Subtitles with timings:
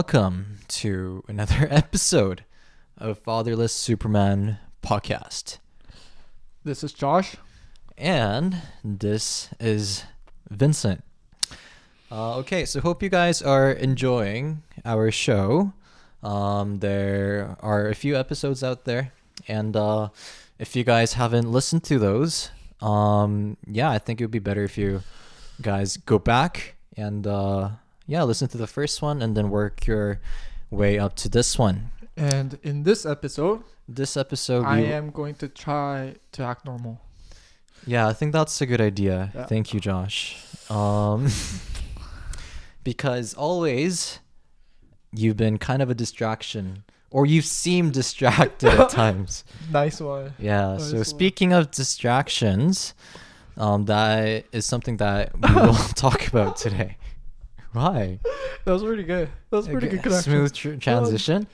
[0.00, 2.42] welcome to another episode
[2.96, 5.58] of Fatherless Superman podcast.
[6.64, 7.36] This is Josh.
[7.98, 10.04] And this is
[10.48, 11.04] Vincent.
[12.10, 15.74] Uh, okay, so hope you guys are enjoying our show.
[16.22, 19.12] Um, there are a few episodes out there,
[19.48, 20.08] and uh,
[20.58, 22.48] if you guys haven't listened to those,
[22.80, 25.02] um, yeah, I think it would be better if you
[25.60, 27.72] guys go back and uh,
[28.10, 30.20] yeah, listen to the first one and then work your
[30.68, 31.90] way up to this one.
[32.16, 37.00] And in this episode, This episode, I am going to try to act normal.
[37.86, 39.30] Yeah, I think that's a good idea.
[39.34, 39.46] Yeah.
[39.46, 40.36] Thank you, Josh.
[40.68, 41.28] Um,
[42.84, 44.20] because always
[45.12, 49.44] you've been kind of a distraction, or you've seemed distracted at times.
[49.72, 50.34] Nice one.
[50.38, 50.72] Yeah.
[50.74, 51.04] Nice so one.
[51.04, 52.94] speaking of distractions,
[53.56, 56.96] um, that is something that we will talk about today.
[57.72, 58.18] Why?
[58.64, 59.28] That was pretty good.
[59.50, 60.32] That was pretty good connection.
[60.32, 61.46] Smooth tr- transition.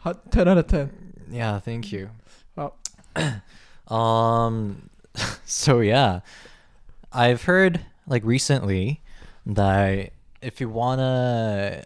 [0.00, 0.90] Hot- 10 out of 10.
[1.30, 2.10] Yeah, thank you.
[2.54, 2.74] Wow.
[3.94, 4.90] um
[5.44, 6.20] so yeah.
[7.12, 9.00] I've heard like recently
[9.46, 11.84] that if you want to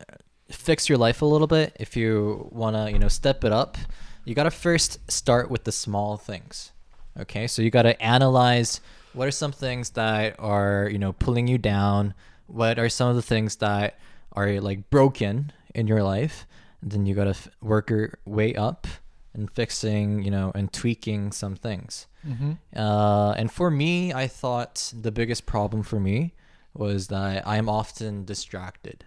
[0.51, 3.79] fix your life a little bit, if you want to, you know, step it up,
[4.25, 6.73] you got to first start with the small things.
[7.19, 7.47] Okay?
[7.47, 8.81] So you got to analyze
[9.13, 12.15] what are some things that are, you know, pulling you down?
[12.51, 13.99] What are some of the things that
[14.33, 16.47] are like broken in your life?
[16.83, 18.87] And then you got to f- work your way up
[19.35, 22.07] and fixing, you know, and tweaking some things.
[22.27, 22.53] Mm-hmm.
[22.79, 26.35] Uh, and for me, I thought the biggest problem for me
[26.75, 29.05] was that I'm often distracted.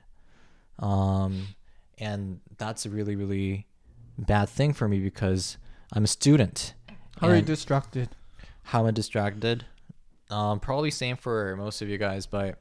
[0.80, 1.48] Um,
[1.98, 3.68] and that's a really, really
[4.18, 5.58] bad thing for me because
[5.92, 6.74] I'm a student.
[7.20, 8.10] How are you distracted?
[8.64, 9.66] how am I distracted?
[10.30, 12.60] Um, probably same for most of you guys, but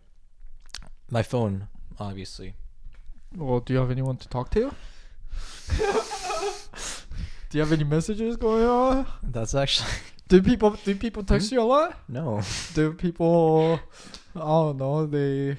[1.13, 1.69] my phone,
[2.01, 2.55] obviously.
[3.37, 4.73] Well, do you have anyone to talk to?
[7.49, 9.07] do you have any messages going on?
[9.23, 9.91] That's actually
[10.29, 11.55] Do people do people text Hmm?
[11.57, 11.99] you a lot?
[12.09, 12.41] no.
[12.75, 13.81] Do people
[14.35, 15.57] I don't know, they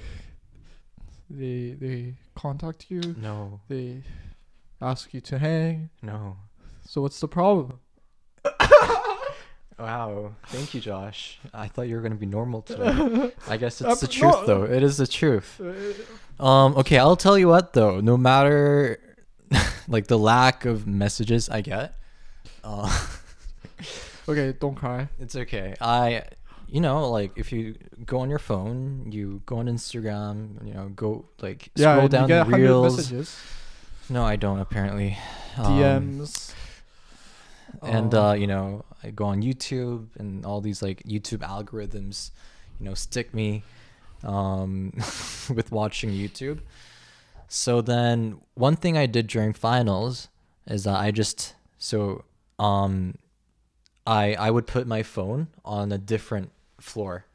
[1.30, 3.00] they they contact you?
[3.16, 4.02] No, They
[4.80, 5.90] ask you to hang.
[6.02, 6.36] no.
[6.86, 7.78] So what's the problem?
[9.78, 10.32] Wow.
[10.46, 11.38] Thank you, Josh.
[11.52, 13.32] I thought you were gonna be normal today.
[13.48, 14.46] I guess it's Uh, the truth, no.
[14.46, 14.62] though.
[14.64, 15.60] It is the truth.
[15.60, 16.76] Uh, Um.
[16.76, 16.98] Okay.
[16.98, 18.00] I'll tell you what, though.
[18.00, 18.98] No matter,
[19.88, 21.94] like the lack of messages I get,
[22.62, 22.88] uh,
[24.28, 25.08] Okay, don't cry.
[25.20, 25.74] it's okay.
[25.80, 26.22] I,
[26.66, 27.74] you know, like if you
[28.06, 32.10] go on your phone, you go on Instagram, you know, go like Yeah, scroll and
[32.10, 32.96] down the 100 reels.
[32.96, 33.36] messages,
[34.08, 35.18] No, I don't apparently.
[35.58, 36.54] Um, DMs.
[37.82, 42.30] and uh, uh, you know i go on youtube and all these like youtube algorithms
[42.80, 43.62] you know stick me
[44.24, 44.92] um,
[45.54, 46.60] with watching youtube.
[47.46, 50.28] So then one thing i did during finals
[50.66, 52.24] is that i just so
[52.58, 53.14] um
[54.06, 56.50] i i would put my phone on a different
[56.80, 57.26] floor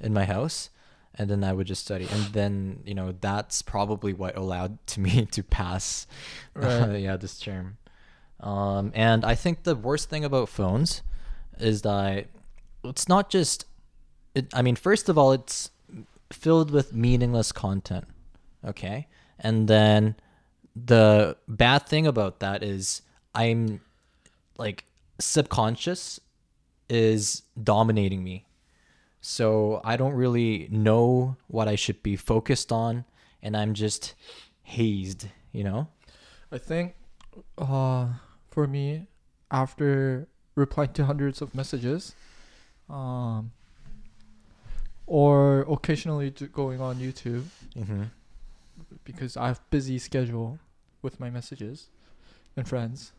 [0.00, 0.68] in my house
[1.14, 2.06] and then i would just study.
[2.10, 6.06] And then you know that's probably what allowed to me to pass
[6.54, 7.00] Right.
[7.00, 7.78] yeah this term.
[8.40, 11.02] Um, and I think the worst thing about phones
[11.58, 12.26] is that
[12.84, 13.66] it's not just.
[14.34, 15.70] It, I mean, first of all, it's
[16.32, 18.06] filled with meaningless content.
[18.64, 19.06] Okay,
[19.38, 20.16] and then
[20.74, 23.02] the bad thing about that is
[23.34, 23.80] I'm
[24.58, 24.84] like
[25.18, 26.20] subconscious
[26.88, 28.46] is dominating me.
[29.20, 33.04] So I don't really know what I should be focused on,
[33.42, 34.14] and I'm just
[34.62, 35.28] hazed.
[35.52, 35.88] You know.
[36.50, 36.94] I think
[37.58, 38.08] uh
[38.50, 39.06] for me
[39.50, 42.14] after replying to hundreds of messages
[42.88, 43.50] um
[45.06, 47.44] or occasionally to going on YouTube
[47.76, 48.04] Mm-hmm.
[49.04, 50.58] because I have busy schedule
[51.02, 51.88] with my messages
[52.56, 53.12] and friends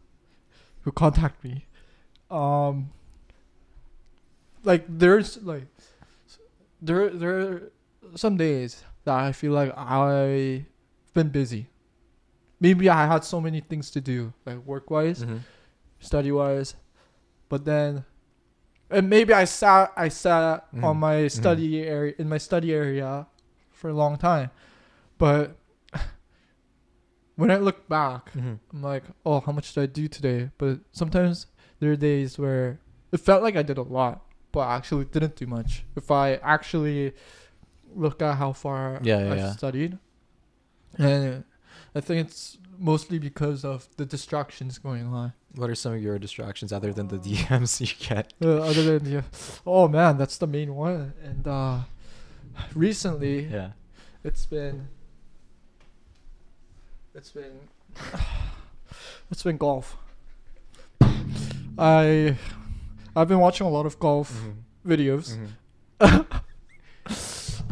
[0.83, 1.65] who contact me
[2.31, 2.89] um
[4.63, 5.67] like there's like
[6.81, 7.71] there there are
[8.15, 10.65] some days that I feel like I've
[11.13, 11.67] been busy
[12.61, 15.37] maybe I had so many things to do, like work wise, Mm-hmm.
[15.99, 16.73] study wise,
[17.49, 18.05] but then,
[18.89, 20.83] and maybe I sat I sat Mhm.
[20.83, 23.27] on my study area in my study area
[23.71, 24.49] for a long time,
[25.17, 25.55] but
[27.35, 28.53] when I look back, Mm-hmm.
[28.73, 30.51] I'm like, oh, how much did I do today?
[30.57, 31.47] But sometimes
[31.79, 32.79] there are days where
[33.11, 34.21] it felt like I did a lot,
[34.51, 35.85] but I actually didn't do much.
[35.95, 37.13] If I actually
[37.93, 39.51] look at how far Yeah, yeah, I yeah.
[39.51, 39.97] studied,
[40.97, 41.43] and
[41.95, 45.31] I think it's mostly because of the distractions going on.
[45.55, 48.33] What are some of your distractions other than the DMs you get?
[48.43, 49.23] Uh, other than the,
[49.65, 51.13] oh man, that's the main one.
[51.23, 51.79] And uh,
[52.75, 53.71] recently, Yeah.
[54.23, 54.87] it's been
[57.13, 57.59] It's been
[59.31, 59.95] it's been golf.
[61.77, 62.35] I
[63.15, 64.91] I've been watching a lot of golf Mm-hmm.
[64.91, 65.37] videos.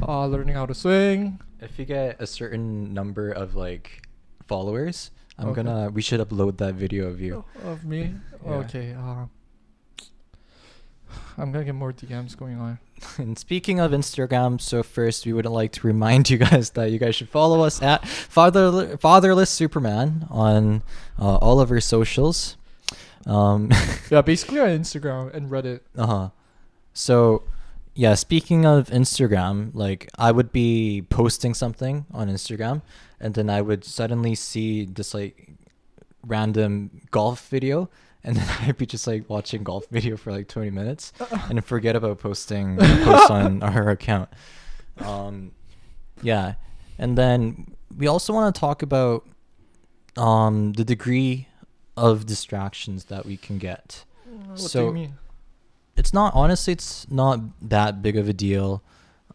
[0.06, 1.40] Uh, learning how to swing.
[1.62, 4.02] If you get a certain number of like
[4.48, 5.64] followers, I'm Okay.
[5.64, 7.44] gonna we should upload that video of you.
[7.64, 8.16] Of me.
[8.46, 8.52] Yeah.
[8.54, 8.94] Okay.
[8.94, 9.26] Uh,
[11.38, 12.80] I'm gonna get more DMs going on.
[13.18, 16.98] And speaking of Instagram, so first we would like to remind you guys that you
[17.00, 20.84] guys should follow us at Father Fatherless Superman on
[21.20, 22.56] uh, all of our socials.
[23.26, 23.72] Um,
[24.10, 25.82] Yeah, basically on Instagram and Reddit.
[25.98, 26.30] uh huh.
[26.94, 27.44] So,
[27.96, 28.16] yeah.
[28.16, 32.82] Speaking of Instagram, like I would be posting something on Instagram,
[33.20, 35.52] and then I would suddenly see this like
[36.26, 37.90] random golf video,
[38.24, 41.14] and then I'd be just like watching golf video for like twenty minutes,
[41.50, 44.30] and forget about posting posts on our account.
[45.00, 45.52] Um,
[46.22, 46.56] yeah,
[46.98, 49.28] and then we also want to talk about
[50.18, 51.48] um the degree
[51.98, 55.14] of distractions that we can get What do So- you mean?
[55.96, 58.82] It's not honestly it's not that big of a deal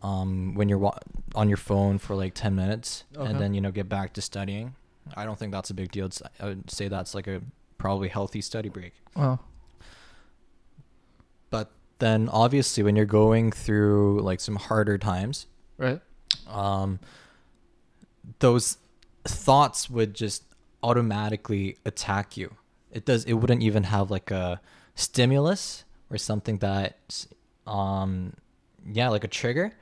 [0.03, 0.99] um, when you're wa-
[1.35, 3.31] on your phone for like 10 minutes Okay.
[3.31, 4.75] and then you know get back to studying
[5.17, 7.41] i don't think that's a big deal it's, i would say that's like a
[7.79, 9.39] probably healthy study break Oh.
[11.51, 15.47] but then obviously when you're going through like some harder times
[15.79, 16.01] Right.
[16.49, 16.99] um,
[18.41, 18.79] those
[19.25, 20.43] thoughts would just
[20.83, 22.55] automatically attack you.
[22.93, 23.25] It does.
[23.25, 24.61] It wouldn't even have like a
[24.95, 27.27] stimulus or something that,
[27.67, 28.33] um,
[28.91, 29.73] yeah, like a trigger,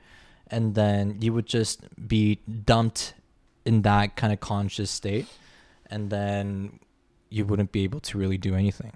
[0.47, 3.13] and then you would just be dumped
[3.65, 5.27] in that kind of conscious state,
[5.89, 6.79] and then
[7.29, 8.93] you wouldn't be able to really do anything.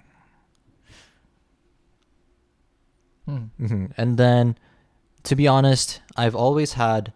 [3.26, 3.44] Hmm.
[3.58, 4.56] hmm And then,
[5.24, 7.12] to be honest, I've always had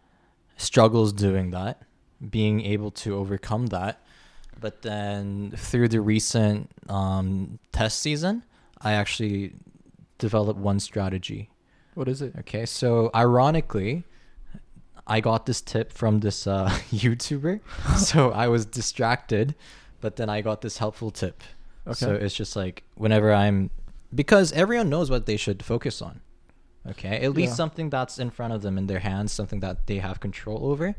[0.56, 1.82] struggles doing that,
[2.30, 4.00] being able to overcome that.
[4.58, 8.42] But then, through the recent um, test season,
[8.80, 9.54] I actually
[10.18, 11.50] developed one strategy.
[11.94, 12.34] What is it?
[12.40, 14.04] Okay, so ironically,
[15.06, 17.60] I got this tip from this uh, YouTuber.
[17.96, 19.54] so I was distracted,
[20.00, 21.42] but then I got this helpful tip.
[21.86, 21.94] Okay.
[21.94, 23.70] So it's just like whenever I'm,
[24.14, 26.20] because everyone knows what they should focus on.
[26.90, 27.54] Okay, at least Yeah.
[27.54, 30.94] something that's in front of them in their hands, something that they have control over.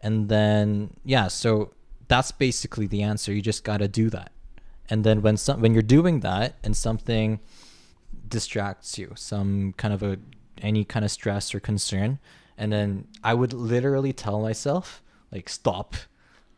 [0.00, 1.72] And then yeah, so
[2.08, 3.32] that's basically the answer.
[3.32, 4.30] You just gotta do that.
[4.88, 7.40] And then when some when you're doing that and something
[8.30, 10.18] distracts you, some kind of a
[10.58, 12.18] any kind of stress or concern,
[12.56, 15.94] and then I would literally tell myself like stop,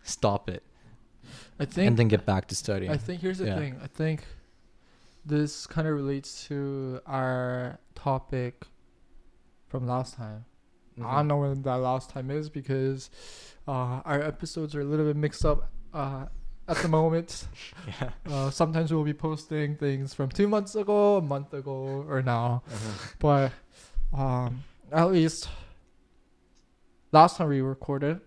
[0.03, 0.63] stop it,
[1.59, 1.89] I think.
[1.89, 2.91] and then get back to studying.
[2.91, 3.57] I think here's the Yeah.
[3.59, 3.79] thing.
[3.83, 4.25] I think
[5.25, 8.65] this kind of relates to our topic
[9.69, 10.45] from last time.
[10.99, 11.07] Mm-hmm.
[11.09, 13.09] I don't know when that last time is because
[13.67, 16.27] uh, our episodes are a little bit mixed up uh,
[16.69, 17.49] at the moment.
[17.87, 18.11] Yeah.
[18.31, 22.62] Uh, sometimes we'll be posting things from two months ago, a month ago, or now.
[23.19, 23.50] But
[24.17, 24.62] um,
[24.93, 25.49] at least
[27.11, 28.20] last time we recorded,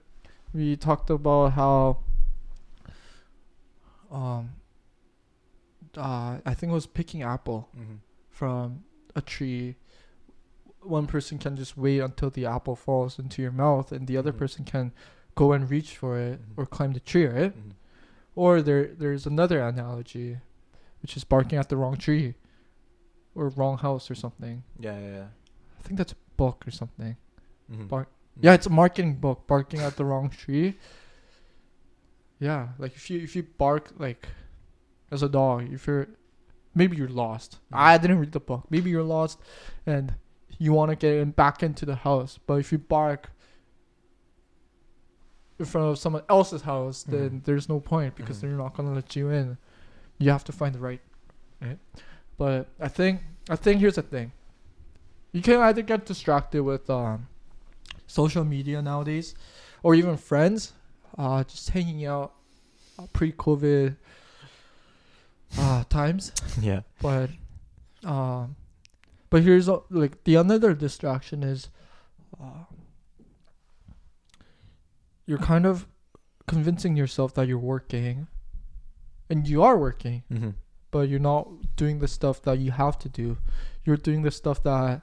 [0.53, 1.99] we talked about how
[4.11, 4.49] um,
[5.97, 7.99] uh, I think it was picking apple Mhm.
[8.29, 8.83] from
[9.15, 9.75] a tree.
[10.81, 14.33] One person can just wait until the apple falls into your mouth, and the other
[14.33, 14.37] Mhm.
[14.37, 14.91] person can
[15.35, 16.53] go and reach for it Mhm.
[16.57, 17.53] or climb the tree, right?
[18.35, 20.37] Or there there's another analogy,
[21.01, 22.35] which is barking at the wrong tree,
[23.33, 24.63] or wrong house or something.
[24.79, 25.27] Yeah, yeah, yeah.
[25.79, 27.15] I think that's a book or something.
[27.71, 27.87] Mhm.
[27.87, 28.43] Bark- Mhm.
[28.43, 29.47] Yeah, it's a marketing book.
[29.47, 30.75] Barking at the wrong tree.
[32.39, 34.27] Yeah, like if you if you bark like
[35.11, 36.07] as a dog, if you're
[36.73, 37.59] maybe you're lost.
[37.71, 37.77] Mhm.
[37.77, 38.65] I didn't read the book.
[38.69, 39.39] Maybe you're lost,
[39.85, 40.15] and
[40.57, 42.37] you want to get in back into the house.
[42.45, 43.31] But if you bark
[45.59, 47.43] in front of someone else's house, then Mhm.
[47.45, 48.41] there's no point because Mhm.
[48.41, 49.57] they're not gonna let you in.
[50.17, 51.01] You have to find the right,
[51.61, 51.79] right.
[52.37, 54.31] But I think I think here's the thing.
[55.31, 57.27] You can either get distracted with um,
[58.07, 59.35] social media nowadays,
[59.83, 60.73] or even friends,
[61.17, 62.33] uh, just hanging out
[62.97, 63.97] uh, pre-COVID
[65.57, 66.31] uh, times.
[66.61, 66.81] Yeah.
[67.01, 67.29] But
[68.03, 68.55] um,
[69.29, 71.69] but here's a, like the another distraction is,
[72.41, 72.65] uh,
[75.25, 75.87] you're kind of
[76.47, 78.27] convincing yourself that you're working,
[79.29, 80.49] and you are working, Mm-hmm.
[80.91, 83.37] but you're not doing the stuff that you have to do.
[83.83, 85.01] You're doing the stuff that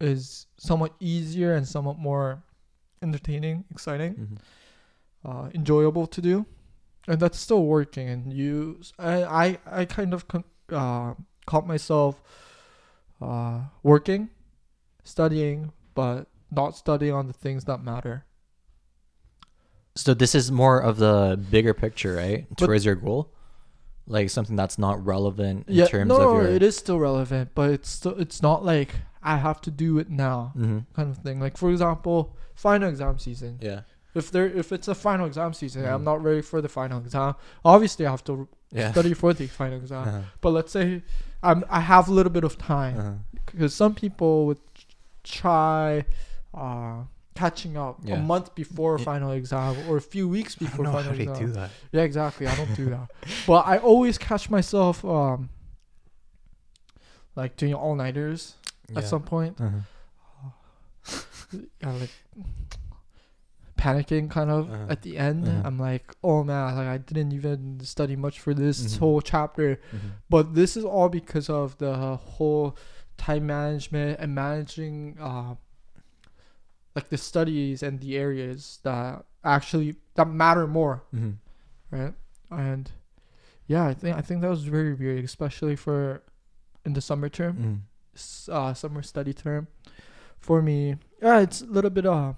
[0.00, 2.42] is somewhat easier and somewhat more
[3.02, 4.36] entertaining, exciting, Mm-hmm.
[5.30, 6.46] uh, enjoyable to do,
[7.08, 8.08] and that's still working.
[8.08, 11.14] And you, I, I, I kind of con- uh,
[11.46, 12.22] caught myself
[13.22, 14.28] uh, working,
[15.04, 18.24] studying, but not studying on the things that matter.
[19.96, 22.46] So this is more of the bigger picture, right?
[22.48, 23.30] But- Towards your goal,
[24.06, 26.50] like something that's not relevant in yeah, terms no, of no, your.
[26.50, 30.08] it is still relevant, but it's still it's not like I have to do it
[30.10, 31.40] now hmm kind of thing.
[31.40, 33.58] Like for example, final exam season.
[33.60, 33.80] Yeah.
[34.14, 35.92] If there if it's a final exam season, Mhm.
[35.92, 37.34] I'm not ready for the final exam.
[37.64, 38.92] Obviously, I have to Yeah.
[38.92, 40.06] study for the final exam.
[40.08, 40.20] Uh-huh.
[40.40, 41.02] But let's say
[41.42, 43.12] I'm I have a little bit of time Uh-huh.
[43.34, 44.60] because some people would
[45.24, 46.04] try
[46.54, 47.02] uh,
[47.36, 48.16] catching up Yeah.
[48.16, 49.04] a month before Yeah.
[49.04, 51.46] final exam or a few weeks before final how they exam.
[51.46, 51.70] do that.
[51.92, 52.46] Yeah, exactly.
[52.46, 53.10] I don't do that.
[53.46, 55.50] But I always catch myself um
[57.34, 58.54] like doing all nighters
[58.88, 58.98] Yeah.
[58.98, 59.60] at some point.
[59.60, 59.80] Uh-huh.
[61.82, 62.10] Yeah, like
[63.78, 64.86] panicking kind of Uh-huh.
[64.88, 65.46] at the end.
[65.46, 65.62] Uh-huh.
[65.64, 68.98] I'm like, oh man, like I didn't even study much for this Mhm.
[68.98, 69.76] whole chapter.
[69.92, 70.10] Mhm.
[70.30, 72.76] But this is all because of the whole
[73.16, 75.54] time management and managing uh
[76.96, 81.34] like the studies and the areas that actually that matter more Mhm.
[81.92, 82.14] right?
[82.50, 82.90] And
[83.68, 86.22] yeah, I think I think that was very weird, especially for
[86.84, 87.84] in the summer term,
[88.14, 89.68] s- uh, summer study term.
[90.38, 92.32] For me, yeah, it's a little bit uh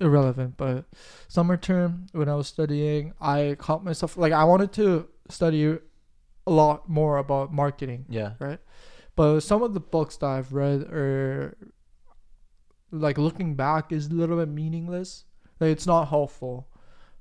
[0.00, 0.84] irrelevant, but
[1.28, 5.64] summer term when I was studying, I caught myself like I wanted to study
[6.46, 8.32] a lot more about marketing, Yeah.
[8.38, 8.60] Right.
[9.16, 11.56] But some of the books that I've read are
[12.90, 15.24] like looking back is a little bit meaningless.
[15.60, 16.66] Like it's not helpful.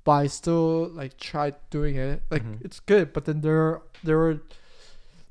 [0.03, 2.23] But I still like tried doing it.
[2.31, 2.61] Like Mhm.
[2.65, 4.39] it's good, but then there there were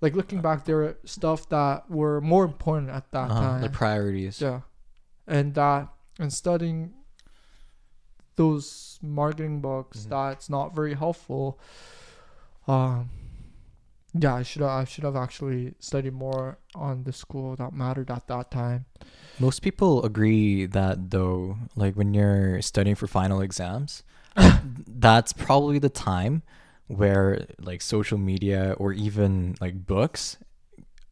[0.00, 3.40] like looking back there were stuff that were more important at that Uh-huh.
[3.40, 3.60] time.
[3.62, 4.40] The priorities.
[4.40, 4.60] yeah.
[5.26, 6.94] And that and studying
[8.36, 10.10] those marketing books Mhm.
[10.10, 11.58] that's not very helpful.
[12.66, 13.10] Um
[14.14, 18.10] yeah, I should have I should have actually studied more on the school that mattered
[18.10, 18.86] at that time.
[19.38, 24.02] Most people agree that though, like when you're studying for final exams,
[24.86, 26.42] that's probably the time
[26.86, 30.38] where like social media or even like books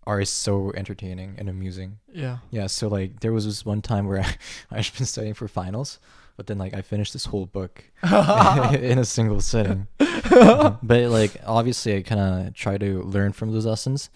[0.07, 1.99] are so entertaining and amusing.
[2.13, 2.39] Yeah.
[2.51, 4.37] Yeah, so like there was this one time where I
[4.71, 5.99] I've been studying for finals,
[6.37, 9.87] but then like I finished this whole book in a single sitting.
[9.99, 14.11] but like obviously I kind of try to learn from those lessons.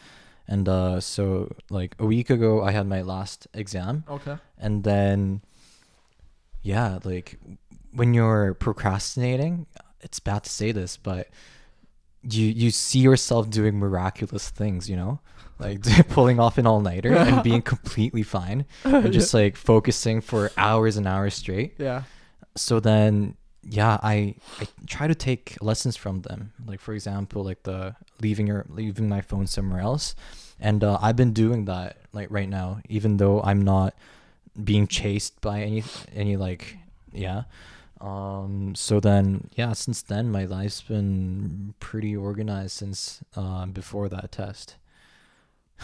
[0.48, 4.36] And uh so like a week ago I had my last exam Okay.
[4.58, 5.42] and then
[6.62, 7.38] yeah, like
[7.92, 9.66] when you're procrastinating,
[10.00, 11.28] it's bad to say this, but
[12.22, 15.20] you you see yourself doing miraculous things, you know?
[15.60, 20.96] Like pulling off an all-nighter and being completely fine and just like focusing for hours
[20.96, 21.74] and hours straight.
[21.78, 22.02] Yeah.
[22.56, 26.52] so then yeah i i try to take lessons from them.
[26.66, 30.14] Like for example like the leaving your leaving my phone somewhere else.
[30.58, 33.94] And uh, i've been doing that like right now even though i'm not
[34.64, 36.76] being chased by any any like
[37.12, 37.42] yeah.
[38.00, 44.32] Um so then yeah since then my life's been pretty organized since um before that
[44.32, 44.76] test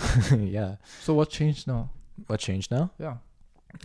[0.36, 1.90] yeah So what changed now?
[2.26, 3.16] what changed now Yeah.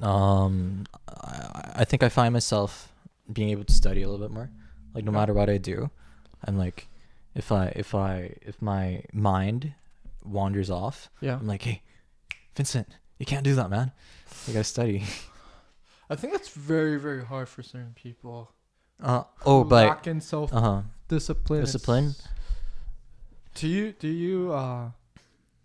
[0.01, 2.91] um I, I think i find myself
[3.31, 4.49] being able to study a little bit more
[4.93, 5.17] like no Yeah.
[5.19, 5.89] matter what i do
[6.45, 6.87] i'm like
[7.35, 9.73] if i if i if my mind
[10.23, 11.35] wanders off Yeah.
[11.35, 11.81] i'm like hey
[12.55, 12.87] vincent
[13.19, 13.91] you can't do that man
[14.47, 15.03] you gotta study
[16.09, 18.51] I think that's very very hard for certain people.
[19.01, 21.61] uh oh but lack in self uh-huh discipline.
[21.61, 22.15] Discipline?
[23.55, 24.91] Do you do you uh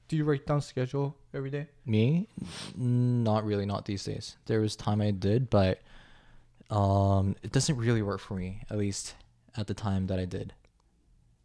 [0.08, 1.66] do you write down schedule every day?
[1.84, 2.28] me
[2.76, 5.80] not really not these days there was time i did but
[6.70, 9.14] um it doesn't really work for me at least
[9.56, 10.52] at the time that i did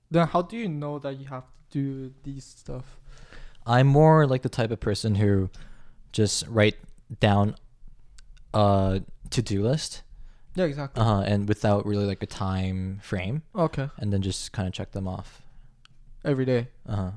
[0.09, 2.97] Then how do you know that you have to do these stuff?
[3.65, 5.49] I'm more like the type of person who
[6.11, 6.75] just write
[7.21, 7.55] down
[8.53, 10.01] a to-do list
[10.55, 11.01] Yeah, exactly.
[11.01, 13.87] Uh-huh, and without really like a time frame Okay.
[13.97, 15.41] and then just kind of check them off
[16.25, 16.67] Every day.
[16.89, 17.11] uh-huh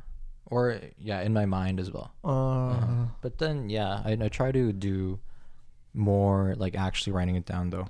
[0.46, 2.28] or yeah in my mind as well Uh,
[2.70, 3.04] Uh-huh.
[3.20, 5.18] but then yeah I, I try to do
[5.92, 7.86] more like actually writing it down though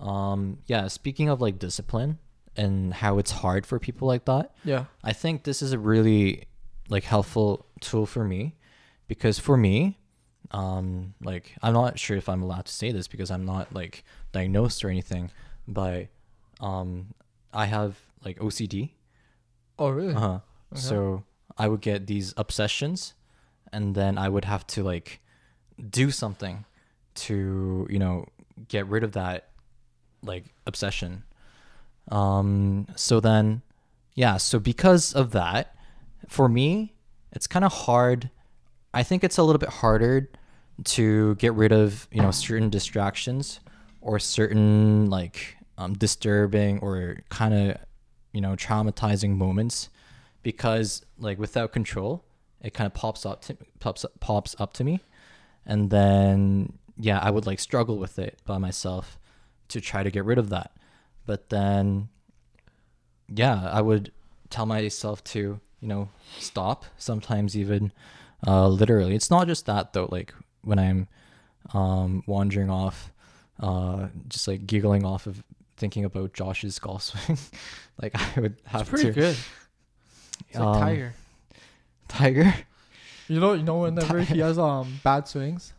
[0.00, 2.18] um yeah speaking of like discipline
[2.56, 4.84] and how it's hard for people like that yeah.
[5.02, 6.44] I think this is a really
[6.88, 8.54] like helpful tool for me
[9.08, 9.98] because for me,
[10.52, 14.04] um, like I'm not sure if I'm allowed to say this because I'm not like
[14.32, 15.30] diagnosed or anything,
[15.66, 16.06] but
[16.60, 17.14] um,
[17.52, 18.90] I have like OCD.
[19.78, 20.14] Oh really?
[20.14, 20.38] Uh-huh.
[20.72, 20.80] Okay.
[20.80, 21.24] So
[21.56, 23.14] I would get these obsessions,
[23.72, 25.20] and then I would have to like
[25.90, 26.64] do something
[27.14, 28.26] to you know
[28.68, 29.50] get rid of that
[30.22, 31.24] like obsession.
[32.10, 32.86] Um.
[32.96, 33.62] So then,
[34.14, 34.36] yeah.
[34.36, 35.76] So because of that,
[36.28, 36.94] for me,
[37.32, 38.30] it's kind of hard.
[38.92, 40.30] I think it's a little bit harder
[40.82, 43.60] to get rid of you know certain distractions
[44.00, 47.76] or certain like um, disturbing or kind of
[48.32, 49.88] you know traumatizing moments
[50.44, 52.24] because like without control
[52.60, 55.00] it kind of pops up to pops up, pops up to me.
[55.66, 59.18] And then yeah i would like struggle with it by myself
[59.66, 60.70] to try to get rid of that.
[61.26, 62.08] But then
[63.28, 64.12] yeah i would
[64.50, 66.08] tell myself to you know
[66.38, 67.90] stop sometimes even
[68.46, 69.14] uh literally.
[69.16, 70.32] It's not just that though like
[70.62, 71.08] when i'm
[71.72, 73.10] um wandering off
[73.60, 75.42] uh just like giggling off of
[75.76, 77.38] thinking about josh's golf swing
[78.02, 79.36] like i would have It's pretty to good.
[80.48, 81.14] It's like Um, Tiger.
[82.08, 82.54] tiger
[83.28, 85.72] You know, you know whenever he has um bad swings.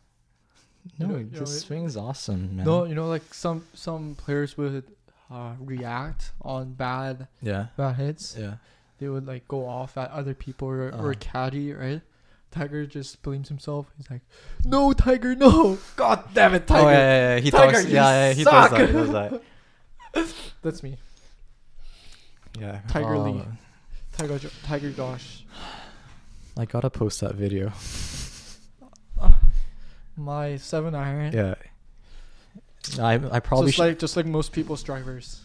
[1.00, 3.66] You no know- you know this it- swing's awesome man No, you know, like some
[3.74, 4.84] some players would
[5.32, 8.36] uh, react on bad yeah bad hits.
[8.38, 8.56] yeah
[9.00, 11.14] They would like go off at other people or, or Uh-huh.
[11.20, 12.02] caddy, right?
[12.52, 13.88] Tiger just blames himself.
[13.98, 14.22] He's like,
[14.64, 15.78] "No, Tiger, no!
[15.98, 17.40] God damn it, Tiger!" Oh yeah, yeah, yeah.
[17.42, 17.86] he Tiger, talks.
[17.86, 18.70] you Yeah, yeah, he suck.
[18.70, 18.88] does that.
[18.88, 19.42] He does that.
[20.62, 20.98] That's me,
[22.60, 22.80] Yeah.
[22.88, 23.44] Tiger Lee.
[24.18, 25.44] Tiger, Tiger Josh.
[26.58, 27.72] I gotta post that video.
[30.18, 31.34] My seven iron.
[31.34, 31.56] Yeah.
[33.00, 35.42] I I probably just like just like most people's drivers.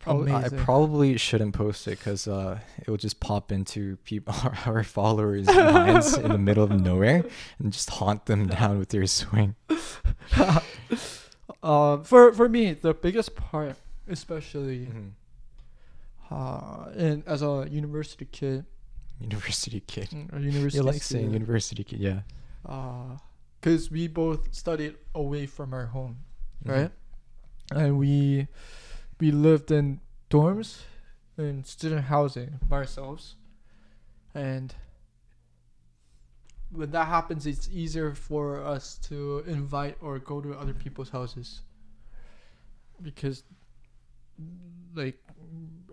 [0.00, 4.34] probably I probably shouldn't post it because uh it will just pop into people
[4.66, 7.24] our followers' minds in the middle of nowhere
[7.60, 9.54] and just haunt them down with your swing.
[11.62, 13.76] Uh, for for me, the biggest part,
[14.08, 15.08] especially Mm-hmm.
[16.34, 18.64] Uh, in as a university kid,
[19.20, 20.08] University kid.
[20.10, 22.20] mm, a university You like saying university kid, yeah.
[22.66, 23.16] uh,
[23.60, 26.16] because we both studied away from our home,
[26.64, 26.70] Mhm.
[26.74, 26.92] right?
[27.70, 28.48] And we
[29.20, 30.00] we lived in
[30.30, 30.82] dorms
[31.38, 33.36] in student housing by ourselves,
[34.34, 34.74] and
[36.70, 41.62] when that happens, it's easier for us to invite or go to other people's houses
[43.00, 43.44] because
[44.94, 45.18] like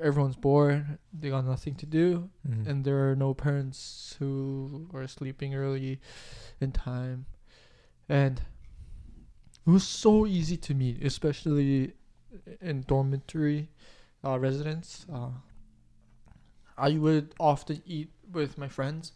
[0.02, 2.68] everyone's bored, they got nothing to do, Mhm.
[2.68, 6.00] and there are no parents who are sleeping early
[6.60, 7.26] in time
[8.10, 8.42] and
[9.66, 11.94] it was so easy to meet especially
[12.62, 13.70] in dormitory
[14.24, 15.30] uh, residents uh,
[16.78, 19.12] i would often eat with my friends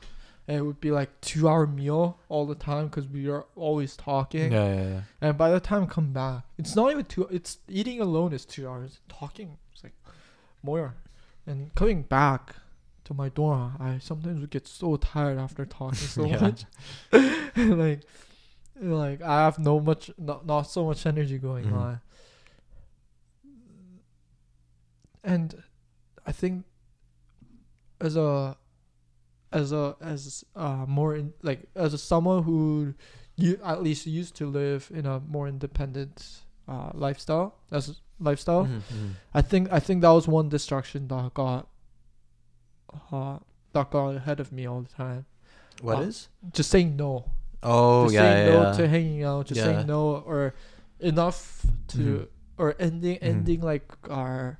[0.47, 3.95] and it would be like two hour meal all the time because we are always
[3.97, 5.01] talking Yeah, yeah, yeah.
[5.21, 8.45] and by the time I come back it's not even two it's eating alone is
[8.45, 9.57] two hours talking
[10.65, 10.95] more
[11.47, 12.55] and coming back
[13.03, 16.65] to my dorm i sometimes would get so tired after talking so much.
[17.55, 18.01] Like
[18.81, 21.73] like i have no much not, not so much energy going Mhm.
[21.83, 22.01] on.
[25.23, 25.63] And
[26.27, 26.65] i think
[28.01, 28.57] as a
[29.51, 32.93] as a as uh more in, like as a someone who
[33.37, 38.65] you at least used to live in a more independent uh lifestyle as a lifestyle
[38.65, 39.11] Mhm, mhm.
[39.33, 41.67] i think i think that was one distraction that got
[43.11, 43.39] uh
[43.73, 45.25] that got ahead of me all the time
[45.81, 46.29] What Uh, is?
[46.53, 48.53] just saying no Oh just yeah, saying yeah.
[48.53, 48.71] no yeah.
[48.77, 49.65] to hanging out just Yeah.
[49.65, 50.53] saying no or
[50.99, 52.27] enough to Mhm.
[52.57, 53.23] or ending Mhm.
[53.31, 54.59] ending like our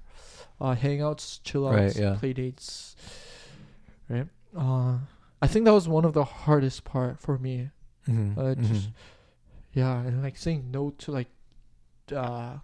[0.60, 2.96] uh hangouts chill outs Right, play dates
[4.10, 4.98] right uh
[5.42, 7.72] i think that was one of the hardest part for me
[8.08, 8.90] Mhm, uh, just-
[9.74, 11.30] yeah and like saying no to like
[12.12, 12.58] uh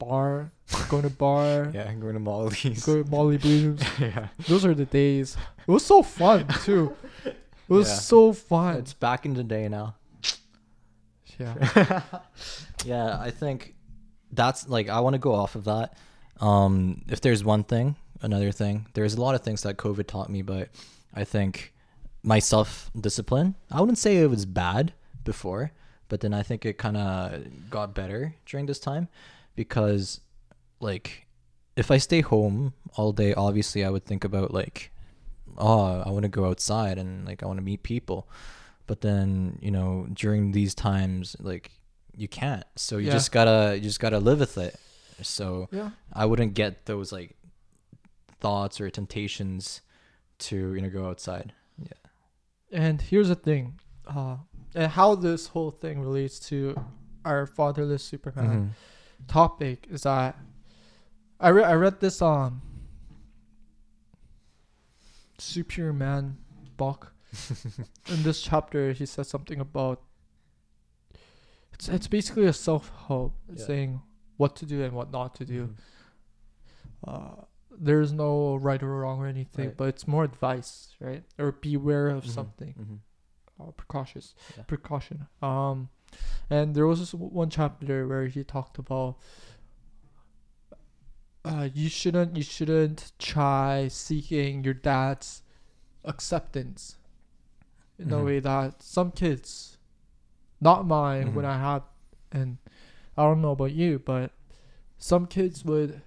[0.00, 0.50] bar
[0.88, 2.84] going to bar Yeah, going to Molly's.
[2.86, 4.28] go to molly blooms yeah.
[4.48, 5.36] those are the days
[5.66, 7.36] it was so fun too it
[7.68, 7.94] was Yeah.
[8.12, 9.94] so fun It's back in the day now.
[11.38, 12.02] yeah
[12.84, 13.74] yeah, I think
[14.32, 15.96] that's like I want to go off of that.
[16.40, 20.28] Um, if there's one thing, another thing, there's a lot of things that COVID taught
[20.30, 20.68] me, but
[21.14, 21.72] I think
[22.22, 23.54] my self discipline.
[23.70, 24.92] I wouldn't say it was bad
[25.24, 25.72] before,
[26.08, 29.08] but then I think it kind of got better during this time
[29.64, 30.20] because,
[30.80, 31.26] like,
[31.76, 34.90] if I stay home all day, obviously I would think about like,
[35.58, 38.28] oh, I want to go outside and like I want to meet people,
[38.86, 41.70] but then you know during these times like
[42.16, 43.12] you can't, so you Yeah.
[43.18, 44.74] just gotta you just gotta live with it.
[45.22, 45.90] So yeah
[46.22, 47.36] I wouldn't get those like
[48.40, 49.82] thoughts or temptations
[50.48, 51.52] to you know go outside.
[51.78, 52.00] Yeah.
[52.84, 53.64] And here's the thing,
[54.06, 54.36] uh,
[54.74, 56.58] and how this whole thing relates to
[57.24, 58.70] our fatherless Superman Mhm.
[59.28, 60.36] Topic is that
[61.38, 62.62] I read I read this um
[65.38, 66.36] Superman
[66.76, 67.12] book.
[68.08, 70.02] In this chapter, he says something about
[71.72, 73.64] it's it's basically a self help Yeah.
[73.64, 74.02] saying
[74.36, 75.68] what to do and what not to do.
[75.68, 75.74] Mhm.
[77.06, 79.76] Uh, there's no right or wrong or anything, Right.
[79.76, 81.24] but it's more advice, right?
[81.38, 82.28] Or beware of Mhm.
[82.30, 82.98] something Mhm.
[83.68, 84.64] uh, precautious Yeah.
[84.64, 85.88] precaution um
[86.48, 89.16] And there was this one chapter where he talked about
[91.44, 95.42] uh, you shouldn't you shouldn't try seeking your dad's
[96.04, 96.96] acceptance
[97.98, 98.24] in a Mhm.
[98.24, 99.78] way that some kids,
[100.60, 101.48] not mine, when Mhm.
[101.48, 101.82] I had,
[102.32, 102.58] and
[103.16, 104.32] I don't know about you, but
[104.98, 106.02] some kids would,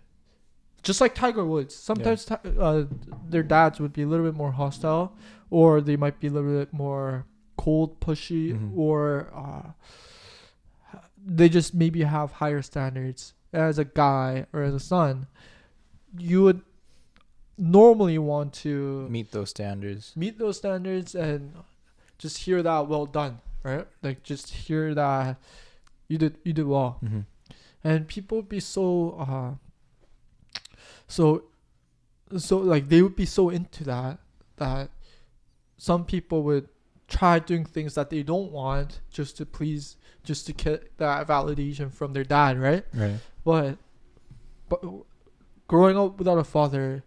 [0.83, 2.85] just like Tiger Woods, sometimes ti- uh,
[3.27, 5.15] their dads would be a little bit more hostile,
[5.49, 7.25] or they might be a little bit more
[7.57, 8.75] cold, pushy, Mhm.
[8.77, 9.71] or uh,
[11.25, 13.33] they just maybe have higher standards.
[13.53, 15.27] As a guy or as a son,
[16.17, 16.61] you would
[17.57, 20.11] normally want to Meet those standards.
[20.15, 21.53] meet those standards and
[22.17, 23.87] just hear that well done, right?
[24.01, 25.37] Like just hear that
[26.07, 26.97] you did you did well.
[27.03, 27.19] Mm-hmm.
[27.83, 29.51] And people would be so uh
[31.07, 31.43] so
[32.37, 34.17] so like they would be so into that
[34.57, 34.89] that
[35.77, 36.67] some people would
[37.17, 41.87] try doing things that they don't want just to please just to get that validation
[41.91, 42.85] from their dad, right?
[42.93, 43.17] Right.
[43.43, 43.77] But
[44.69, 44.81] but
[45.67, 47.03] growing up without a father,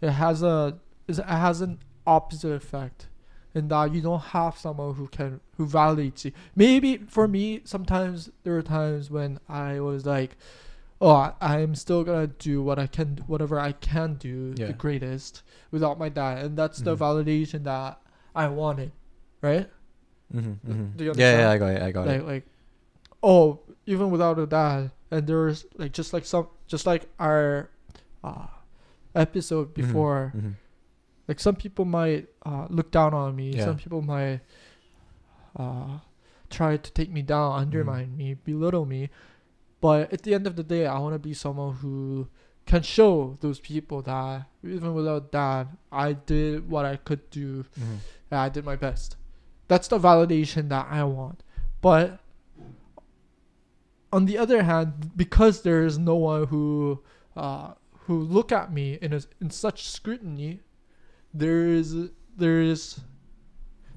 [0.00, 3.08] it has a it has an opposite effect,
[3.54, 6.32] in that you don't have someone who can who validates you.
[6.54, 10.36] Maybe for me, sometimes there were times when I was like,
[11.00, 14.68] oh, I, I'm still gonna do what I can, whatever I can do, Yeah.
[14.68, 17.00] the greatest without my dad, and that's the Mhm.
[17.06, 18.00] validation that
[18.34, 18.92] I wanted,
[19.42, 19.68] right?
[20.34, 20.70] Mm-hmm.
[20.70, 21.02] mm-hmm.
[21.02, 21.82] Yeah, yeah, I got it.
[21.82, 22.26] I got like it.
[22.26, 22.44] like
[23.22, 27.68] oh even without a dad and there's like just like some just like our
[28.22, 28.46] uh
[29.14, 30.54] episode Mhm, before mhm.
[31.26, 33.64] like some people might uh look down on me Yeah.
[33.64, 34.40] some people might
[35.56, 35.98] uh
[36.48, 37.60] try to take me down Mm-hmm.
[37.62, 39.10] undermine me belittle me
[39.80, 42.28] but at the end of the day i want to be someone who
[42.66, 47.98] can show those people that even without dad i did what i could do Mhm.
[48.30, 49.16] and I did my best.
[49.70, 51.44] That's the validation that I want.
[51.80, 52.18] But
[54.12, 57.04] on the other hand, because there is no one who
[57.36, 57.74] uh,
[58.06, 60.58] who look at me in a, in such scrutiny,
[61.32, 61.94] there is
[62.36, 62.98] there is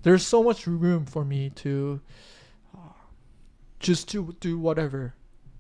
[0.03, 1.99] there's so much room for me to
[2.77, 2.93] uh,
[3.79, 5.15] just to do whatever,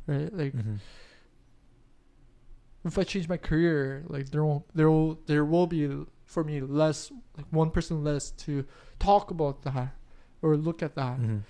[0.05, 0.31] right?
[0.31, 0.77] Like Mhm.
[2.85, 6.61] if I change my career, like there won't there will there will be for me
[6.61, 8.63] less like one person less to
[8.99, 9.95] talk about that
[10.43, 11.19] or look at that.
[11.19, 11.41] Mhm.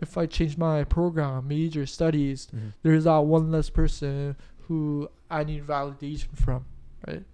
[0.00, 2.72] If I change my program, major studies, Mhm.
[2.82, 6.64] there's that one less person who I need validation from,
[7.06, 7.24] right?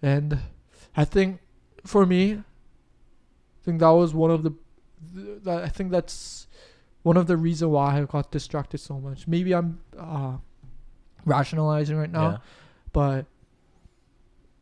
[0.00, 0.38] And
[0.96, 1.40] I think
[1.84, 2.42] for me, I
[3.64, 4.52] think that was one of the
[5.14, 6.46] th- that I think that's
[7.02, 9.26] one of the reason why I got distracted so much.
[9.28, 10.38] Maybe I'm uh,
[11.24, 12.38] rationalizing right now, Yeah.
[12.92, 13.26] but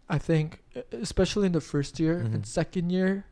[0.09, 2.47] I think especially in the first year and Mhm.
[2.47, 3.27] second year,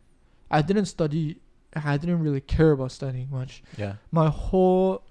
[0.51, 1.41] I didn't study.
[1.75, 3.63] I didn't really care about studying much.
[3.77, 3.95] Yeah.
[4.11, 5.03] My whole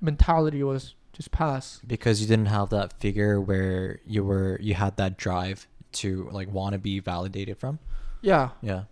[0.00, 1.80] mentality was just pass.
[1.86, 6.50] Because you didn't have that figure where you were you had that drive to like
[6.50, 7.78] want to be validated from.
[8.20, 8.50] Yeah.
[8.62, 8.84] Yeah.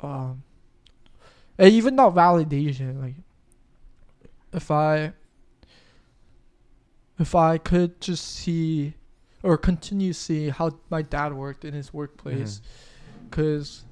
[0.00, 0.42] Um.
[1.58, 3.14] And even not validation, like
[4.52, 5.12] if I
[7.18, 8.94] if I could just see
[9.42, 12.62] or continue to see how my dad worked in his workplace,
[13.30, 13.84] cause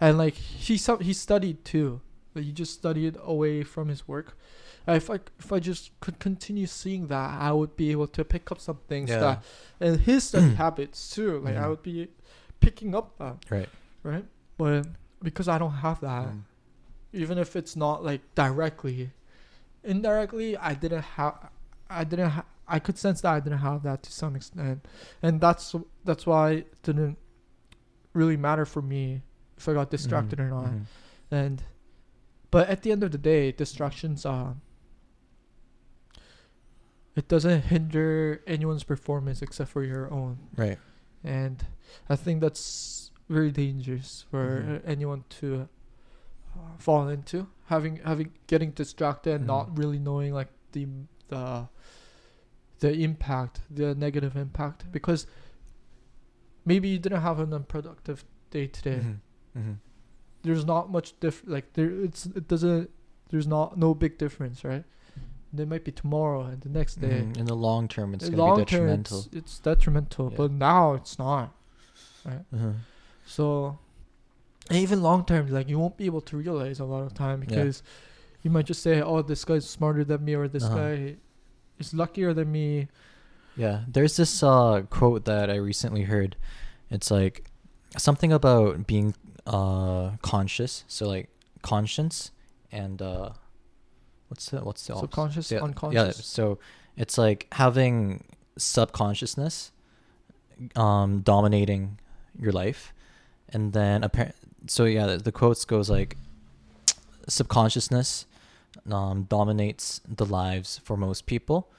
[0.00, 2.00] and like he some he studied too.
[2.34, 4.36] Like he just studied away from his work.
[4.86, 8.24] And if I if I just could continue seeing that, I would be able to
[8.24, 9.18] pick up some things Yeah.
[9.20, 9.44] that
[9.80, 11.40] and his study habits too.
[11.40, 11.68] Like I Mhm.
[11.70, 12.08] would be
[12.60, 13.68] picking up that Right.
[14.02, 14.24] right?
[14.56, 14.86] But
[15.22, 16.42] because I don't have that, Mm.
[17.12, 19.10] even if it's not like directly,
[19.84, 21.50] indirectly, I didn't have,
[21.88, 24.86] I didn't, ha- I could sense that I didn't have that to some extent,
[25.22, 27.18] and that's that's why it didn't
[28.12, 29.22] really matter for me
[29.60, 30.70] if I got distracted Mhm, or not.
[30.72, 30.84] mhm.
[31.30, 31.62] And,
[32.50, 34.54] but at the end of the day, distractions uh
[37.16, 40.78] It doesn't hinder anyone's performance except for your own Right.
[41.24, 41.64] and
[42.08, 44.76] I think that's very dangerous for Mhm.
[44.76, 45.68] uh, anyone to
[46.56, 49.78] uh, fall into having having getting distracted and not Mhm.
[49.78, 50.86] really knowing like the
[51.28, 51.68] the
[52.78, 55.26] the impact the negative impact because
[56.64, 59.20] maybe you didn't have an unproductive day today Mhm,
[59.56, 59.76] mhm.
[60.42, 62.90] there's not much diff like there it's it doesn't
[63.30, 64.84] there's not no big difference right
[65.52, 67.36] there might be tomorrow and the next day Mhm.
[67.36, 69.18] In the long term, it's In gonna be long term, detrimental.
[69.18, 70.36] it's, it's detrimental Yeah.
[70.36, 71.52] but now it's not
[72.26, 72.72] Uh-huh.
[73.26, 73.78] So,
[74.68, 77.40] and even long term, like you won't be able to realize a lot of time
[77.42, 77.48] Yeah.
[77.48, 77.82] because
[78.42, 80.76] you might just say, "Oh, this guy's smarter than me," or "This Uh-huh.
[80.76, 81.16] guy
[81.78, 82.88] is luckier than me."
[83.56, 86.36] Yeah, there's this uh, quote that I recently heard.
[86.90, 87.50] It's like
[87.98, 89.14] something about being
[89.50, 90.84] uh, conscious.
[90.88, 91.28] So like
[91.62, 92.30] conscience
[92.72, 93.30] and uh,
[94.28, 95.10] what's the what's the opposite?
[95.10, 95.58] Subconscious, yeah,
[96.06, 96.58] Yeah, so
[96.96, 98.24] it's like having
[98.56, 99.72] subconsciousness
[100.76, 101.98] um dominating
[102.38, 102.92] your life
[103.48, 104.34] and then apparent
[104.66, 106.16] so yeah the, the quotes goes like
[107.26, 108.26] subconsciousness
[108.90, 111.70] um dominates the lives for most people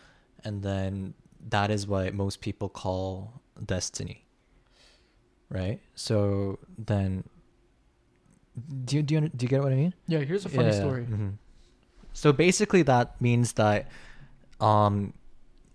[0.43, 1.13] and then
[1.49, 4.25] that is what most people call destiny
[5.49, 7.23] right so then
[8.85, 10.79] do you do you, do you get what i mean Yeah, here's a funny yeah,
[10.79, 11.05] story.
[11.05, 11.33] mhm.
[12.13, 13.87] So basically, that means that
[14.59, 15.13] um,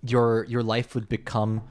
[0.03, 1.63] your your life would become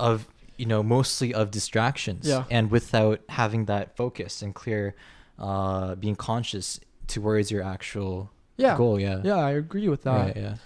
[0.00, 2.44] of you know mostly of distractions, Yeah.
[2.50, 4.94] and without having that focus and clear,
[5.38, 8.74] uh, being conscious towards your actual Yeah.
[8.78, 8.98] goal.
[8.98, 9.20] Yeah.
[9.22, 10.20] Yeah, I agree with that.
[10.28, 10.36] Right.
[10.36, 10.56] Yeah.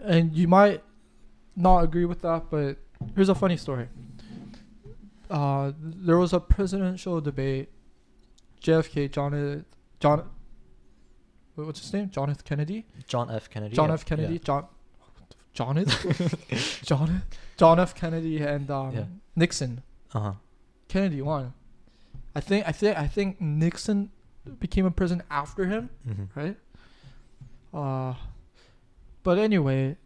[0.00, 0.82] And you might
[1.56, 2.78] not agree with that, but
[3.14, 3.88] here's a funny story.
[5.28, 7.68] Uh, there was a presidential debate.
[8.64, 9.64] JFK, John,
[10.00, 10.30] John,
[11.54, 12.08] what's his name?
[12.10, 12.42] John F.
[12.42, 12.86] Kennedy.
[13.06, 13.50] John F.
[13.50, 13.76] Kennedy.
[13.76, 14.04] John yeah, F.
[14.06, 14.32] Kennedy.
[14.34, 14.38] yeah.
[14.42, 14.66] John,
[15.52, 16.82] John F.
[16.82, 17.22] John,
[17.58, 17.94] John F.
[17.94, 19.04] Kennedy and um, Yeah.
[19.36, 19.82] Nixon.
[20.14, 20.32] Uh-huh.
[20.88, 21.52] Kennedy won.
[22.34, 22.66] I think.
[22.66, 22.96] I think.
[22.98, 24.10] I think Nixon
[24.58, 25.90] became a president after him.
[26.04, 26.56] hmm right?
[27.72, 28.14] Uh,
[29.22, 29.96] but anyway,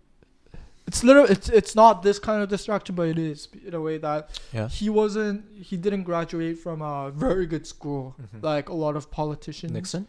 [0.89, 3.97] it's literally it's it's not this kind of distraction, but it is in a way
[3.99, 4.21] that
[4.57, 4.69] Yeah.
[4.79, 5.39] he wasn't
[5.71, 8.43] he didn't graduate from a very good school Mhm.
[8.53, 9.73] like a lot of politicians.
[9.79, 10.07] Nixon.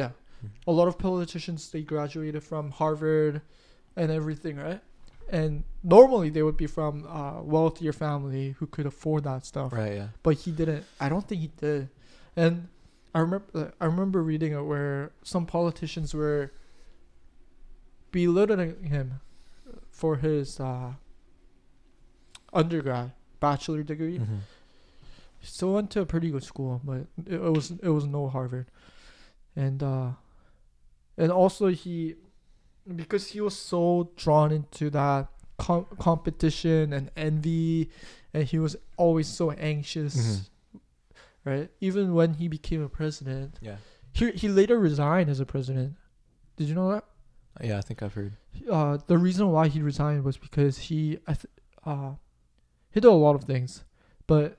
[0.00, 0.10] yeah,
[0.42, 0.50] Mhm.
[0.66, 3.34] a lot of politicians they graduated from Harvard
[4.00, 4.82] and everything, right?
[5.40, 9.94] And normally they would be from a wealthier family who could afford that stuff Right.
[10.00, 10.08] Yeah.
[10.26, 10.84] but he didn't.
[11.04, 11.88] I don't think he did.
[12.42, 12.54] And
[13.14, 16.42] I remember I remember reading it where some politicians were
[18.12, 19.20] belittling him
[19.96, 20.92] for his uh,
[22.52, 24.18] undergrad bachelor degree.
[24.18, 24.40] Mhm.
[25.40, 28.28] He still went to a pretty good school, but it, it was it was no
[28.28, 28.66] Harvard.
[29.54, 30.10] And uh,
[31.16, 32.16] and also he
[32.94, 35.28] because he was so drawn into that
[35.58, 37.90] com- competition and envy
[38.34, 40.80] and he was always so anxious Mhm.
[41.44, 43.78] right even when he became a president Yeah.
[44.12, 45.96] he, he later resigned as a president
[46.56, 47.04] did you know that
[47.62, 47.78] Yeah.
[47.78, 48.32] I think I've heard.
[48.70, 51.46] uh, the reason why he resigned was because he I th-
[51.84, 52.12] uh,
[52.90, 53.84] he did a lot of things
[54.26, 54.58] but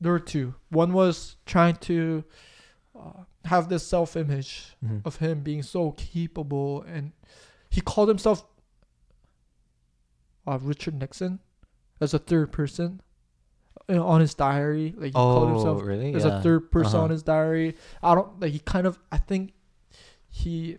[0.00, 2.24] there were two one was trying to
[2.98, 5.02] uh, have this self-image Mhm.
[5.04, 7.12] of him being so capable and
[7.70, 8.44] he called himself
[10.46, 11.40] uh, Richard Nixon
[12.00, 13.00] as a third person
[13.88, 16.14] uh, on his diary like he called Oh, himself really?
[16.14, 16.38] as yeah.
[16.38, 17.04] a third person Uh-huh.
[17.04, 19.52] on his diary I don't like he kind of I think
[20.30, 20.78] he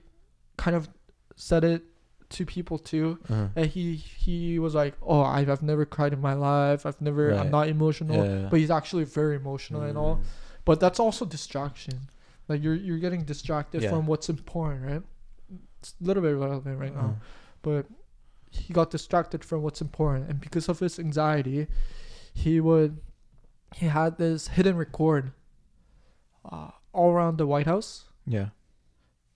[0.57, 0.89] kind of
[1.35, 1.83] said it
[2.29, 3.47] to people too Uh-huh.
[3.55, 7.31] and he he was like oh I've, I've never cried in my life I've never
[7.33, 8.47] I'm not emotional Yeah.
[8.49, 10.23] but he's actually very emotional and all Mm.
[10.65, 11.95] but that's also distraction.
[12.47, 13.89] Like you're you're getting distracted Yeah.
[13.91, 15.03] from what's important, right?
[15.79, 17.07] It's a little bit relevant right Uh-huh.
[17.07, 17.15] now,
[17.61, 17.85] but
[18.49, 21.67] he got distracted from what's important, and because of his anxiety,
[22.33, 22.97] he would
[23.75, 25.31] he had this hidden record
[26.51, 28.49] uh, all around the White House, Yeah.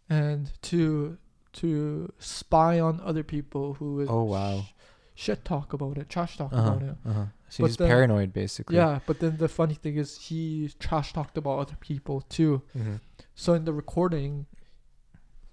[0.10, 1.18] and to
[1.62, 4.62] to spy on other people who would Oh wow.
[4.62, 6.69] sh- shit talk about it, trash talk Uh-huh.
[6.69, 6.95] about it.
[7.06, 7.26] Uh-huh.
[7.50, 8.76] So But he's then- paranoid, basically.
[8.78, 12.62] Yeah, but then the funny thing is he trash talked about other people too.
[12.78, 12.95] Mm-hmm.
[13.36, 14.45] So in the recording,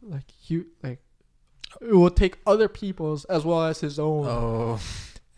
[0.02, 1.00] like he like
[1.80, 4.26] it will take other people's as well as his own.
[4.26, 4.78] Oh.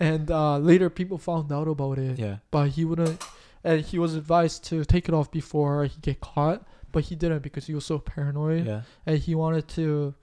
[0.01, 2.37] And uh, later people found out about it, Yeah.
[2.51, 3.23] but he wouldn't.
[3.65, 7.43] And he was advised to take it off before he get caught, but he didn't
[7.43, 8.83] because he was so paranoid, Yeah.
[9.07, 10.15] and he wanted to.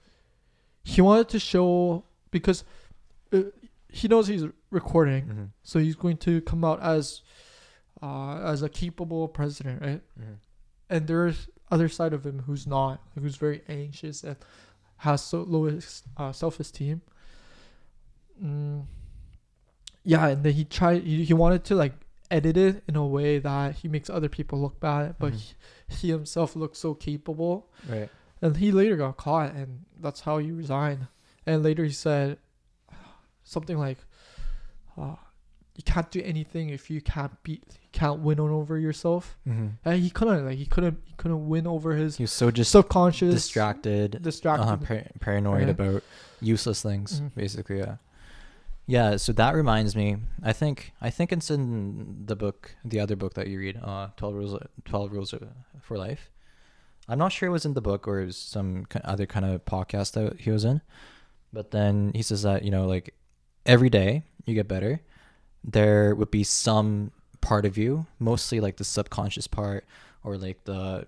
[0.92, 2.62] He wanted to show because
[3.32, 3.42] uh,
[3.88, 5.44] he knows he's recording, Mm-hmm.
[5.62, 7.22] so he's going to come out as
[8.02, 10.02] uh, as a capable president, right?
[10.20, 10.34] Mm-hmm.
[10.90, 14.36] and there's other side of him who's not who's very anxious and
[14.98, 15.66] has so low
[16.16, 17.00] uh, self-esteem
[18.42, 18.84] mm.
[20.04, 21.92] yeah and then he tried he, he wanted to like
[22.30, 25.36] edit it in a way that he makes other people look bad but Mhm.
[25.88, 28.08] he, he himself looks so capable Right.
[28.42, 31.06] And he later got caught and that's how he resigned
[31.46, 32.38] and later he said
[33.44, 33.98] something like
[34.98, 35.14] uh,
[35.76, 39.66] you can't do anything if you can't beat you can't win on over yourself Mm-hmm.
[39.84, 42.70] and he couldn't like he couldn't he couldn't win over his He was so just
[42.70, 45.70] subconscious distracted, distracted uh, par- paranoid Yeah.
[45.70, 46.02] about
[46.40, 47.34] useless things, Mhm.
[47.34, 47.78] basically.
[47.78, 47.96] Yeah.
[48.86, 49.16] Yeah.
[49.16, 50.16] So that reminds me.
[50.42, 54.08] I think I think it's in the book, the other book that you read, uh,
[54.16, 55.34] Twelve Rules, Twelve Rules
[55.80, 56.30] for Life.
[57.08, 59.64] I'm not sure it was in the book or it was some other kind of
[59.64, 60.80] podcast that he was in,
[61.52, 63.14] but then he says that you know like
[63.64, 65.00] every day you get better,
[65.64, 69.84] there would be some part of you, mostly like the subconscious part
[70.24, 71.06] or like the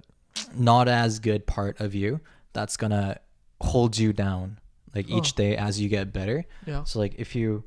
[0.55, 2.21] not as good part of you
[2.53, 3.19] that's gonna
[3.61, 4.59] hold you down
[4.95, 5.37] like each Oh.
[5.37, 6.45] day as you get better.
[6.65, 6.85] Yeah.
[6.85, 7.65] So like if you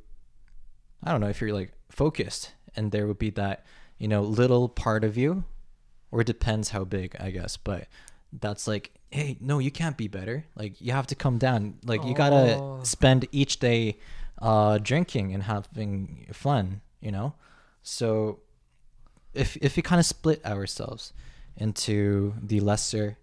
[1.03, 3.65] I don't know, if you're like focused and there would be that,
[3.97, 5.43] you know, little part of you
[6.11, 7.87] or it depends how big, I guess, but
[8.39, 10.45] that's like, hey, no, you can't be better.
[10.55, 11.75] Like you have to come down.
[11.85, 12.79] Like you gotta Oh.
[12.83, 13.97] spend each day
[14.41, 17.33] uh drinking and having fun, you know?
[17.83, 18.39] So
[19.33, 21.13] if if we kind of split ourselves
[21.57, 23.17] into the lesser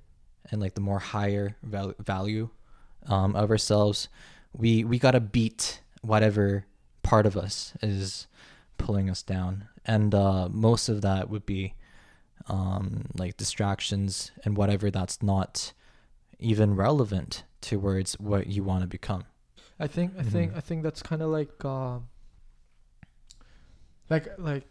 [0.50, 2.48] and like the more higher val- value
[3.06, 4.08] um, of ourselves,
[4.52, 6.64] we we gotta beat whatever
[7.02, 8.26] part of us is
[8.76, 11.74] pulling us down, and uh, most of that would be
[12.48, 15.72] um, like distractions and whatever that's not
[16.38, 19.24] even relevant towards what you want to become.
[19.80, 20.56] I think I think Mhm.
[20.56, 22.08] I think that's kind of like um
[24.10, 24.66] like like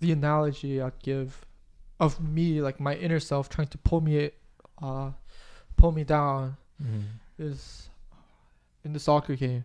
[0.00, 1.44] the analogy I'd give
[2.00, 4.30] of me like my inner self trying to pull me
[4.80, 5.12] uh
[5.76, 6.56] pull me down
[7.38, 7.88] is
[8.84, 9.64] in the soccer game.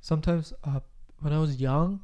[0.00, 0.80] Sometimes uh
[1.20, 2.00] when I was young,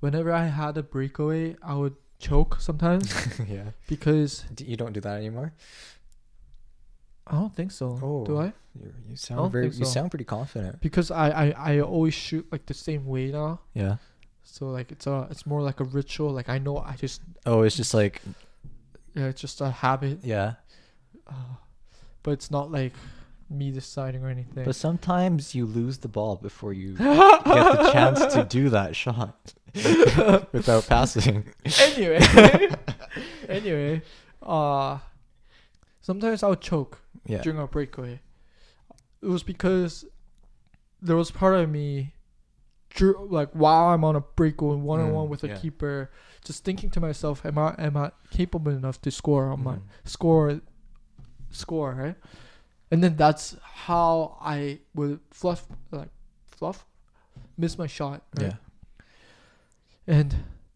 [0.00, 3.10] whenever I had a breakaway, I would choke sometimes
[3.48, 5.52] yeah, because D- you don't do that anymore.
[7.26, 7.98] I don't think so.
[8.02, 8.38] Oh, Do.
[8.38, 8.52] I?
[8.74, 9.68] You, you sound very.
[9.70, 10.80] think You sound pretty confident.
[10.80, 13.60] Because I, I I always shoot like the same way now.
[13.74, 13.96] Yeah.
[14.42, 16.30] So like it's a it's more like a ritual.
[16.32, 18.20] Like I know I just Oh, it's just like
[19.14, 20.20] yeah, it's just a habit.
[20.22, 20.54] yeah.
[21.26, 21.54] Uh,
[22.22, 22.92] but it's not like
[23.50, 24.64] me deciding or anything.
[24.64, 27.06] But sometimes you lose the ball before you get
[27.44, 29.52] the chance to do that shot
[30.52, 31.44] without passing.
[31.80, 32.20] anyway,
[33.48, 34.02] anyway,
[34.42, 34.98] uh,
[36.00, 37.42] sometimes I'll choke Yeah.
[37.42, 38.20] during a breakaway.
[39.22, 40.04] It was because
[41.02, 42.14] there was part of me,
[43.00, 45.56] like while I'm on a breakaway one on one with a yeah.
[45.58, 46.10] keeper,
[46.44, 49.82] just thinking to myself, am I am I capable enough to score on my Mm.
[50.04, 50.60] score
[51.50, 52.14] score right
[52.90, 56.08] and then that's how i would fluff like
[56.50, 56.84] fluff
[57.56, 58.46] miss my shot right?
[58.46, 58.54] Yeah.
[60.06, 60.34] and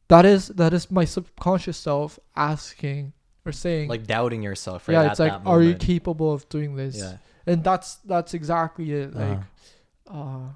[0.08, 3.12] that is that is my subconscious self asking
[3.46, 4.94] or saying Like doubting yourself, right?
[4.94, 7.16] yeah at it's like that are you capable of doing this Yeah.
[7.46, 9.38] and that's that's exactly it like
[10.08, 10.18] Uh-huh.
[10.20, 10.48] uh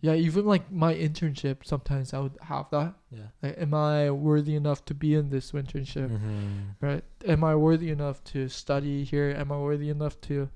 [0.00, 3.28] yeah even like my internship sometimes i would have that Yeah.
[3.42, 6.76] like am i worthy enough to be in this internship Mhm.
[6.80, 10.48] right am i worthy enough to study here am i worthy enough to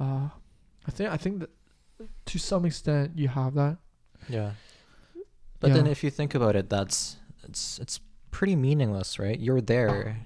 [0.00, 0.28] uh
[0.86, 1.50] i think i think that
[2.24, 3.76] to some extent you have that
[4.28, 4.52] Yeah.
[5.60, 8.00] But then if you think about it, that's it's it's
[8.30, 9.38] pretty meaningless, right?
[9.38, 10.16] You're there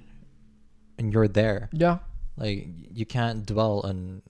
[0.99, 1.69] and you're there.
[1.73, 1.99] yeah
[2.37, 4.23] Like you can't dwell on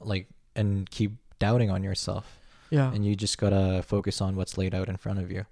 [0.00, 2.37] like and keep doubting on yourself.
[2.70, 5.46] Yeah and you just gotta focus on what's laid out in front of you.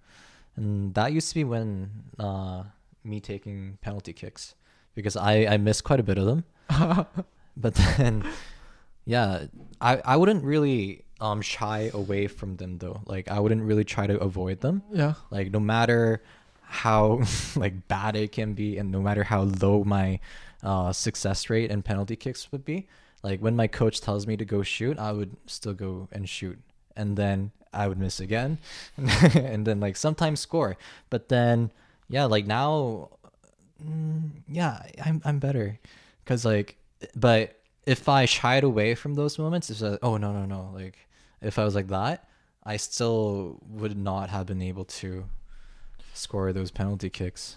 [0.57, 2.65] And that used to be when uh,
[3.05, 4.55] me taking penalty kicks
[4.95, 6.45] because I I missed quite a bit of them.
[7.59, 8.25] But then,
[9.07, 9.47] yeah,
[9.81, 13.01] I I wouldn't really um shy away from them though.
[13.07, 14.83] Like I wouldn't really try to avoid them.
[14.93, 16.23] yeah Like no matter
[16.61, 17.23] how
[17.57, 20.21] like bad it can be, and no matter how low my
[20.63, 22.89] uh, success rate and penalty kicks would be,
[23.23, 26.59] like when my coach tells me to go shoot, I would still go and shoot,
[26.97, 28.59] and then I would miss again,
[28.97, 30.77] and then like sometimes score.
[31.11, 31.71] But then
[32.09, 33.11] yeah, like now,
[33.85, 35.79] mm, yeah, I'm I'm better,
[36.25, 36.77] cause like,
[37.15, 40.99] but if I shied away from those moments, it's like, oh no no no, like
[41.41, 42.29] if I was like that,
[42.65, 45.27] I still would not have been able to
[46.15, 47.57] score those penalty kicks.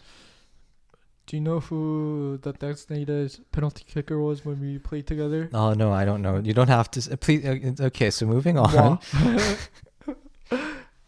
[1.29, 5.91] Do you know who the designated penalty kicker was when we played together Oh no,
[5.93, 6.37] I don't know.
[6.39, 6.99] You don't have to.
[6.99, 7.45] s- Please.
[7.45, 8.97] uh, Okay, so moving on.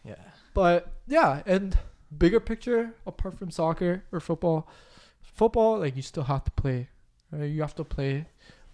[0.03, 0.15] Yeah.
[0.53, 1.77] but yeah and
[2.15, 4.67] bigger picture apart from soccer or football
[5.21, 6.89] football like you still have to play
[7.31, 7.45] right?
[7.45, 8.25] you have to play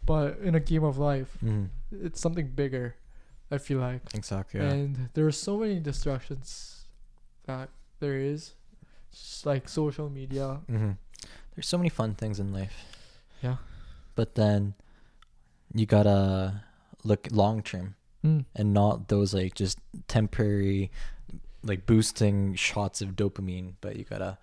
[0.05, 2.95] but in a game of life Mm, it's something bigger
[3.51, 4.59] i feel like exactly.
[4.59, 4.71] Yeah.
[4.71, 6.85] and there are so many distractions
[7.45, 7.69] that
[7.99, 8.53] there is
[9.11, 10.91] just like social media hmm
[11.57, 12.85] There's so many fun things in life,
[13.41, 13.57] yeah
[14.17, 14.73] but then
[15.73, 16.63] you gotta
[17.05, 17.95] look long term
[18.25, 18.43] mm.
[18.53, 19.79] and not those like just
[20.09, 20.91] temporary,
[21.63, 23.73] like boosting shots of dopamine.
[23.79, 24.39] But you gotta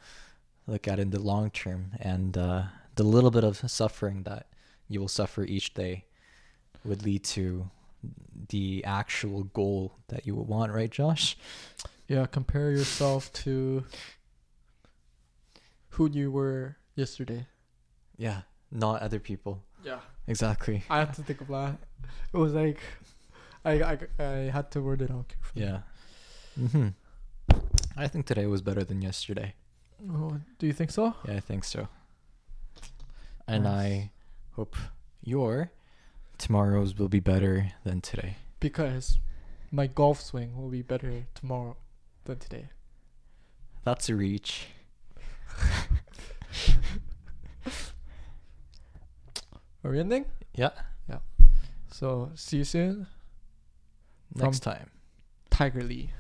[0.67, 2.63] look at it in the long term and uh,
[2.95, 4.47] the little bit of suffering that
[4.89, 6.05] you will suffer each day
[6.85, 7.69] would lead to
[8.51, 11.37] the actual goal that you would want, right, Josh?
[12.07, 13.83] yeah compare yourself to
[15.89, 17.47] who you were yesterday
[18.17, 19.63] Yeah, not other people.
[19.85, 20.83] yeah Exactly.
[20.89, 21.77] i had to think of that
[22.33, 22.79] it was like
[23.65, 25.81] i i, I had to word it out carefully Yeah.
[26.59, 26.89] hmm
[27.97, 29.55] I think today was better than yesterday.
[30.11, 31.87] oh, do you think so Yeah, I think so.
[33.47, 33.85] And Nice.
[33.87, 34.11] I
[34.57, 34.75] hope
[35.23, 35.71] your
[36.39, 38.37] tomorrow's will be better than today.
[38.59, 39.19] because
[39.71, 41.77] my golf swing will be better tomorrow
[42.25, 42.69] than today.
[43.85, 44.67] That's a reach.
[49.85, 50.25] Are we ending?
[50.55, 50.71] Yeah.
[51.09, 51.19] Yeah.
[51.91, 53.07] So see you soon.
[54.35, 54.91] Next time.
[55.51, 56.11] Tiger Lee.